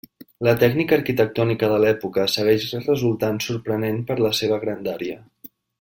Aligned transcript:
La 0.45 0.53
tècnica 0.61 0.95
arquitectònica 0.97 1.69
de 1.73 1.77
l'època 1.83 2.25
segueix 2.37 2.67
resultant 2.89 3.39
sorprenent 3.49 4.05
per 4.09 4.21
la 4.27 4.37
seva 4.43 4.63
grandària. 4.65 5.25